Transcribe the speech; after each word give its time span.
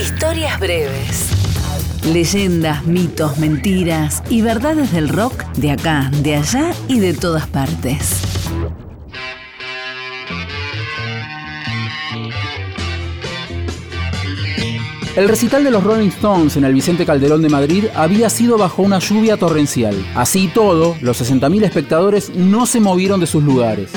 Historias 0.00 0.60
breves. 0.60 1.30
Leyendas, 2.04 2.84
mitos, 2.84 3.38
mentiras 3.38 4.22
y 4.28 4.42
verdades 4.42 4.92
del 4.92 5.08
rock 5.08 5.42
de 5.56 5.70
acá, 5.70 6.10
de 6.22 6.36
allá 6.36 6.72
y 6.86 7.00
de 7.00 7.14
todas 7.14 7.46
partes. 7.46 8.20
El 15.16 15.28
recital 15.28 15.64
de 15.64 15.70
los 15.70 15.82
Rolling 15.82 16.08
Stones 16.08 16.58
en 16.58 16.64
el 16.64 16.74
Vicente 16.74 17.06
Calderón 17.06 17.40
de 17.40 17.48
Madrid 17.48 17.86
había 17.94 18.28
sido 18.28 18.58
bajo 18.58 18.82
una 18.82 18.98
lluvia 18.98 19.38
torrencial. 19.38 19.94
Así 20.14 20.44
y 20.44 20.48
todo, 20.48 20.94
los 21.00 21.22
60.000 21.22 21.64
espectadores 21.64 22.34
no 22.34 22.66
se 22.66 22.80
movieron 22.80 23.18
de 23.18 23.26
sus 23.26 23.42
lugares. 23.42 23.92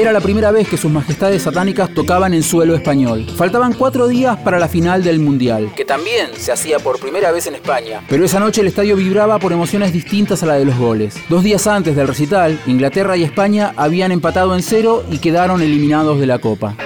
Era 0.00 0.12
la 0.12 0.20
primera 0.22 0.50
vez 0.50 0.66
que 0.66 0.78
sus 0.78 0.90
majestades 0.90 1.42
satánicas 1.42 1.92
tocaban 1.92 2.32
en 2.32 2.42
suelo 2.42 2.74
español. 2.74 3.26
Faltaban 3.36 3.74
cuatro 3.74 4.08
días 4.08 4.38
para 4.38 4.58
la 4.58 4.66
final 4.66 5.04
del 5.04 5.20
Mundial, 5.20 5.74
que 5.76 5.84
también 5.84 6.30
se 6.38 6.50
hacía 6.50 6.78
por 6.78 6.98
primera 6.98 7.30
vez 7.32 7.46
en 7.48 7.54
España. 7.54 8.00
Pero 8.08 8.24
esa 8.24 8.40
noche 8.40 8.62
el 8.62 8.68
estadio 8.68 8.96
vibraba 8.96 9.38
por 9.38 9.52
emociones 9.52 9.92
distintas 9.92 10.42
a 10.42 10.46
la 10.46 10.54
de 10.54 10.64
los 10.64 10.78
goles. 10.78 11.16
Dos 11.28 11.44
días 11.44 11.66
antes 11.66 11.96
del 11.96 12.08
recital, 12.08 12.58
Inglaterra 12.66 13.14
y 13.18 13.24
España 13.24 13.74
habían 13.76 14.10
empatado 14.10 14.54
en 14.54 14.62
cero 14.62 15.04
y 15.10 15.18
quedaron 15.18 15.60
eliminados 15.60 16.18
de 16.18 16.26
la 16.26 16.38
Copa. 16.38 16.76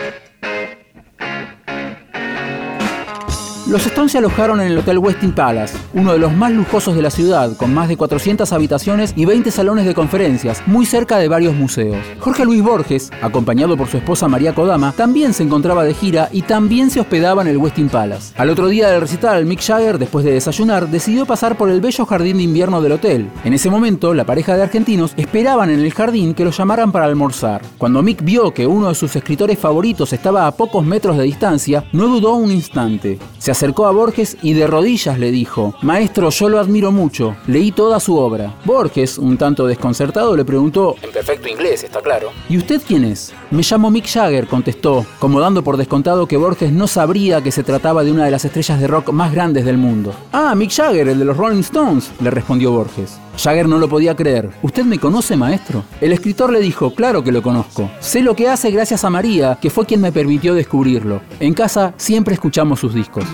Los 3.74 3.86
Stones 3.86 4.12
se 4.12 4.18
alojaron 4.18 4.60
en 4.60 4.68
el 4.68 4.78
Hotel 4.78 4.98
Westin 4.98 5.32
Palace, 5.32 5.76
uno 5.94 6.12
de 6.12 6.20
los 6.20 6.32
más 6.32 6.52
lujosos 6.52 6.94
de 6.94 7.02
la 7.02 7.10
ciudad, 7.10 7.56
con 7.56 7.74
más 7.74 7.88
de 7.88 7.96
400 7.96 8.52
habitaciones 8.52 9.12
y 9.16 9.24
20 9.24 9.50
salones 9.50 9.84
de 9.84 9.94
conferencias, 9.94 10.62
muy 10.66 10.86
cerca 10.86 11.18
de 11.18 11.26
varios 11.26 11.56
museos. 11.56 11.96
Jorge 12.20 12.44
Luis 12.44 12.62
Borges, 12.62 13.10
acompañado 13.20 13.76
por 13.76 13.88
su 13.88 13.96
esposa 13.96 14.28
María 14.28 14.54
Kodama, 14.54 14.92
también 14.92 15.34
se 15.34 15.42
encontraba 15.42 15.82
de 15.82 15.92
gira 15.92 16.28
y 16.30 16.42
también 16.42 16.88
se 16.88 17.00
hospedaba 17.00 17.42
en 17.42 17.48
el 17.48 17.56
Westin 17.56 17.88
Palace. 17.88 18.32
Al 18.36 18.50
otro 18.50 18.68
día 18.68 18.90
del 18.90 19.00
recital, 19.00 19.44
Mick 19.44 19.60
Jagger, 19.60 19.98
después 19.98 20.24
de 20.24 20.34
desayunar, 20.34 20.88
decidió 20.88 21.26
pasar 21.26 21.58
por 21.58 21.68
el 21.68 21.80
bello 21.80 22.06
jardín 22.06 22.36
de 22.36 22.44
invierno 22.44 22.80
del 22.80 22.92
hotel. 22.92 23.28
En 23.42 23.54
ese 23.54 23.70
momento, 23.70 24.14
la 24.14 24.24
pareja 24.24 24.56
de 24.56 24.62
argentinos 24.62 25.14
esperaban 25.16 25.70
en 25.70 25.80
el 25.80 25.92
jardín 25.92 26.34
que 26.34 26.44
los 26.44 26.56
llamaran 26.56 26.92
para 26.92 27.06
almorzar. 27.06 27.60
Cuando 27.76 28.04
Mick 28.04 28.22
vio 28.22 28.54
que 28.54 28.68
uno 28.68 28.90
de 28.90 28.94
sus 28.94 29.16
escritores 29.16 29.58
favoritos 29.58 30.12
estaba 30.12 30.46
a 30.46 30.52
pocos 30.52 30.86
metros 30.86 31.18
de 31.18 31.24
distancia, 31.24 31.82
no 31.90 32.06
dudó 32.06 32.34
un 32.34 32.52
instante. 32.52 33.18
Se 33.38 33.63
acercó 33.64 33.86
a 33.86 33.92
Borges 33.92 34.36
y 34.42 34.52
de 34.52 34.66
rodillas 34.66 35.18
le 35.18 35.30
dijo, 35.30 35.74
Maestro, 35.80 36.28
yo 36.28 36.50
lo 36.50 36.60
admiro 36.60 36.92
mucho, 36.92 37.34
leí 37.46 37.72
toda 37.72 37.98
su 37.98 38.18
obra. 38.18 38.54
Borges, 38.66 39.16
un 39.16 39.38
tanto 39.38 39.66
desconcertado, 39.66 40.36
le 40.36 40.44
preguntó, 40.44 40.96
en 41.00 41.10
perfecto 41.10 41.48
inglés, 41.48 41.82
está 41.82 42.02
claro, 42.02 42.28
¿y 42.50 42.58
usted 42.58 42.82
quién 42.86 43.04
es? 43.04 43.32
Me 43.50 43.62
llamo 43.62 43.90
Mick 43.90 44.06
Jagger, 44.06 44.48
contestó, 44.48 45.06
como 45.18 45.40
dando 45.40 45.64
por 45.64 45.78
descontado 45.78 46.26
que 46.26 46.36
Borges 46.36 46.72
no 46.72 46.86
sabría 46.86 47.40
que 47.40 47.52
se 47.52 47.62
trataba 47.62 48.04
de 48.04 48.12
una 48.12 48.26
de 48.26 48.32
las 48.32 48.44
estrellas 48.44 48.78
de 48.78 48.86
rock 48.86 49.12
más 49.12 49.32
grandes 49.32 49.64
del 49.64 49.78
mundo. 49.78 50.14
Ah, 50.30 50.54
Mick 50.54 50.70
Jagger, 50.70 51.08
el 51.08 51.18
de 51.18 51.24
los 51.24 51.36
Rolling 51.38 51.60
Stones, 51.60 52.10
le 52.20 52.30
respondió 52.30 52.70
Borges. 52.70 53.18
Jagger 53.36 53.68
no 53.68 53.78
lo 53.78 53.88
podía 53.88 54.14
creer. 54.14 54.50
¿Usted 54.62 54.84
me 54.84 54.98
conoce, 54.98 55.36
maestro? 55.36 55.84
El 56.00 56.12
escritor 56.12 56.52
le 56.52 56.60
dijo, 56.60 56.94
claro 56.94 57.24
que 57.24 57.32
lo 57.32 57.42
conozco. 57.42 57.90
Sé 58.00 58.20
lo 58.20 58.36
que 58.36 58.48
hace 58.48 58.70
gracias 58.70 59.04
a 59.04 59.10
María, 59.10 59.58
que 59.60 59.70
fue 59.70 59.86
quien 59.86 60.00
me 60.00 60.12
permitió 60.12 60.54
descubrirlo. 60.54 61.20
En 61.40 61.54
casa 61.54 61.94
siempre 61.96 62.34
escuchamos 62.34 62.80
sus 62.80 62.94
discos. 62.94 63.24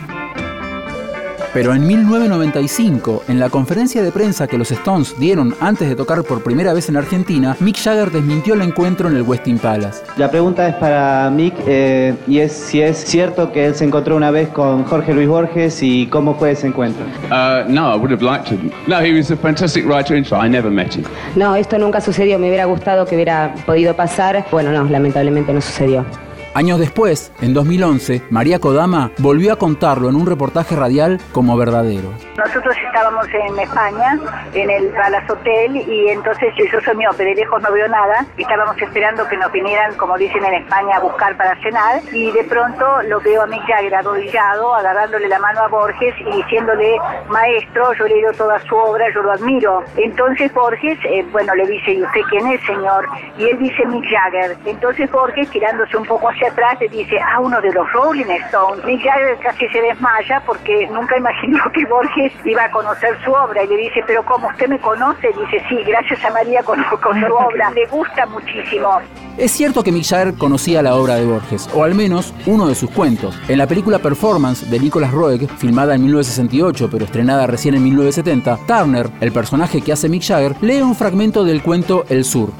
Pero 1.52 1.74
en 1.74 1.84
1995, 1.84 3.24
en 3.26 3.40
la 3.40 3.48
conferencia 3.48 4.02
de 4.02 4.12
prensa 4.12 4.46
que 4.46 4.56
los 4.56 4.70
Stones 4.70 5.18
dieron 5.18 5.54
antes 5.60 5.88
de 5.88 5.96
tocar 5.96 6.22
por 6.22 6.44
primera 6.44 6.72
vez 6.72 6.88
en 6.88 6.96
Argentina, 6.96 7.56
Mick 7.58 7.76
Jagger 7.76 8.12
desmintió 8.12 8.54
el 8.54 8.62
encuentro 8.62 9.08
en 9.08 9.16
el 9.16 9.22
Westin 9.22 9.58
Palace. 9.58 10.02
La 10.16 10.30
pregunta 10.30 10.68
es 10.68 10.74
para 10.76 11.28
Mick 11.30 11.54
eh, 11.66 12.14
y 12.28 12.38
es 12.38 12.52
si 12.52 12.80
es 12.80 12.98
cierto 12.98 13.50
que 13.50 13.66
él 13.66 13.74
se 13.74 13.84
encontró 13.84 14.16
una 14.16 14.30
vez 14.30 14.48
con 14.50 14.84
Jorge 14.84 15.12
Luis 15.12 15.26
Borges 15.26 15.82
y 15.82 16.06
cómo 16.06 16.36
fue 16.36 16.52
ese 16.52 16.68
encuentro. 16.68 17.04
Uh, 17.30 17.68
no, 17.68 17.92
I 17.92 17.96
would 17.96 18.12
have 18.12 18.22
liked 18.22 18.48
to. 18.48 18.56
No, 18.86 19.00
he 19.00 19.12
was 19.12 19.30
a 19.32 19.36
fantastic 19.36 19.84
writer. 19.84 20.16
I 20.16 20.48
never 20.48 20.70
met 20.70 20.94
him. 20.94 21.04
No, 21.34 21.56
esto 21.56 21.78
nunca 21.78 22.00
sucedió. 22.00 22.38
Me 22.38 22.48
hubiera 22.48 22.66
gustado 22.66 23.06
que 23.06 23.16
hubiera 23.16 23.54
podido 23.66 23.94
pasar. 23.94 24.46
Bueno, 24.52 24.70
no, 24.70 24.84
lamentablemente 24.84 25.52
no 25.52 25.60
sucedió. 25.60 26.04
Años 26.52 26.80
después, 26.80 27.32
en 27.40 27.54
2011, 27.54 28.22
María 28.28 28.58
Kodama 28.58 29.12
volvió 29.18 29.52
a 29.52 29.56
contarlo 29.56 30.08
en 30.08 30.16
un 30.16 30.26
reportaje 30.26 30.74
radial 30.74 31.20
como 31.30 31.56
verdadero. 31.56 32.12
Nosotros 32.36 32.74
estábamos 32.86 33.26
en 33.28 33.56
España, 33.56 34.18
en 34.52 34.68
el 34.68 34.88
Palace 34.88 35.30
Hotel, 35.30 35.76
y 35.76 36.08
entonces 36.08 36.52
yo 36.56 36.80
soy 36.80 36.96
miope, 36.96 37.24
de 37.24 37.36
lejos 37.36 37.62
no 37.62 37.70
veo 37.70 37.86
nada. 37.86 38.26
Estábamos 38.36 38.76
esperando 38.82 39.28
que 39.28 39.36
nos 39.36 39.52
vinieran, 39.52 39.94
como 39.94 40.18
dicen 40.18 40.44
en 40.44 40.54
España, 40.54 40.96
a 40.96 41.00
buscar 41.00 41.36
para 41.36 41.54
cenar, 41.62 42.02
y 42.12 42.32
de 42.32 42.42
pronto 42.42 42.84
lo 43.04 43.20
veo 43.20 43.42
a 43.42 43.46
Mick 43.46 43.64
Jagger 43.68 43.94
arrodillado, 43.94 44.74
agarrándole 44.74 45.28
la 45.28 45.38
mano 45.38 45.60
a 45.60 45.68
Borges 45.68 46.14
y 46.18 46.36
diciéndole, 46.36 46.96
maestro, 47.28 47.92
yo 47.94 48.06
he 48.06 48.08
leído 48.08 48.32
toda 48.32 48.58
su 48.66 48.74
obra, 48.74 49.06
yo 49.14 49.22
lo 49.22 49.32
admiro. 49.32 49.84
Entonces 49.96 50.52
Borges, 50.52 50.98
eh, 51.04 51.24
bueno, 51.30 51.54
le 51.54 51.66
dice, 51.68 51.92
¿y 51.92 52.02
usted 52.02 52.22
quién 52.28 52.48
es, 52.48 52.60
señor? 52.66 53.06
Y 53.38 53.44
él 53.44 53.58
dice 53.60 53.86
Mick 53.86 54.04
Jagger. 54.10 54.56
Entonces 54.64 55.08
Borges, 55.12 55.48
tirándose 55.50 55.96
un 55.96 56.06
poco 56.06 56.28
hacia 56.28 56.39
atrás 56.46 56.76
le 56.80 56.88
dice, 56.88 57.18
a 57.18 57.36
ah, 57.36 57.40
uno 57.40 57.60
de 57.60 57.72
los 57.72 57.90
Rolling 57.92 58.30
Stones. 58.46 58.84
Mick 58.84 59.02
Jagger 59.02 59.38
casi 59.38 59.68
se 59.68 59.80
desmaya 59.80 60.42
porque 60.46 60.88
nunca 60.92 61.16
imaginó 61.16 61.60
que 61.72 61.84
Borges 61.86 62.32
iba 62.44 62.64
a 62.64 62.70
conocer 62.70 63.16
su 63.24 63.32
obra 63.32 63.62
y 63.64 63.68
le 63.68 63.76
dice, 63.76 64.02
pero 64.06 64.24
como 64.24 64.48
usted 64.48 64.68
me 64.68 64.78
conoce, 64.78 65.28
dice, 65.28 65.64
sí, 65.68 65.82
gracias 65.86 66.24
a 66.24 66.30
María 66.30 66.62
conozco 66.62 66.98
su 67.14 67.34
obra, 67.34 67.70
le 67.70 67.86
gusta 67.86 68.26
muchísimo. 68.26 69.00
Es 69.36 69.52
cierto 69.52 69.82
que 69.82 69.92
Mick 69.92 70.04
Jagger 70.04 70.34
conocía 70.34 70.82
la 70.82 70.94
obra 70.96 71.14
de 71.14 71.24
Borges, 71.24 71.68
o 71.74 71.84
al 71.84 71.94
menos 71.94 72.34
uno 72.46 72.66
de 72.66 72.74
sus 72.74 72.90
cuentos. 72.90 73.38
En 73.48 73.58
la 73.58 73.66
película 73.66 73.98
Performance 73.98 74.68
de 74.68 74.78
Nicholas 74.78 75.12
Roeg, 75.12 75.48
filmada 75.58 75.94
en 75.94 76.02
1968 76.02 76.88
pero 76.90 77.04
estrenada 77.04 77.46
recién 77.46 77.74
en 77.74 77.84
1970, 77.84 78.58
Turner, 78.66 79.08
el 79.20 79.32
personaje 79.32 79.80
que 79.80 79.92
hace 79.92 80.08
Mick 80.08 80.22
Jagger, 80.22 80.56
lee 80.60 80.82
un 80.82 80.94
fragmento 80.94 81.44
del 81.44 81.62
cuento 81.62 82.04
El 82.08 82.24
Sur. 82.24 82.50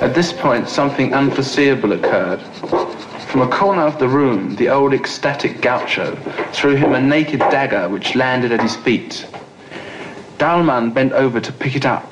At 0.00 0.14
this 0.14 0.32
point, 0.32 0.66
something 0.66 1.12
unforeseeable 1.12 1.92
occurred. 1.92 2.40
From 3.30 3.42
a 3.42 3.48
corner 3.48 3.82
of 3.82 4.00
the 4.00 4.08
room, 4.08 4.56
the 4.56 4.68
old 4.70 4.92
ecstatic 4.92 5.60
gaucho 5.60 6.16
threw 6.52 6.74
him 6.74 6.94
a 6.94 7.00
naked 7.00 7.38
dagger 7.38 7.88
which 7.88 8.16
landed 8.16 8.50
at 8.50 8.60
his 8.60 8.74
feet. 8.74 9.24
Dalman 10.38 10.92
bent 10.92 11.12
over 11.12 11.38
to 11.40 11.52
pick 11.52 11.76
it 11.76 11.86
up. 11.86 12.10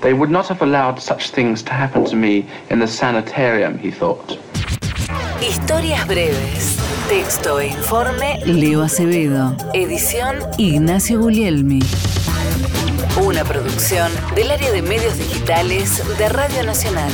They 0.00 0.12
would 0.12 0.30
not 0.30 0.48
have 0.48 0.60
allowed 0.60 1.00
such 1.00 1.30
things 1.30 1.62
to 1.62 1.72
happen 1.72 2.04
to 2.06 2.16
me 2.16 2.46
in 2.68 2.80
the 2.80 2.88
sanitarium, 2.88 3.78
he 3.78 3.92
thought. 3.92 4.36
Historias 5.38 6.04
breves. 6.04 6.80
Texto 7.08 7.60
e 7.60 7.68
informe 7.68 8.40
Leo 8.44 8.82
Acevedo. 8.82 9.54
Edición 9.72 10.38
Ignacio 10.58 11.20
Guglielmi. 11.20 11.78
Una 13.24 13.44
producción 13.44 14.10
del 14.34 14.50
área 14.50 14.72
de 14.72 14.82
medios 14.82 15.16
digitales 15.16 16.02
de 16.18 16.28
Radio 16.28 16.64
Nacional. 16.64 17.12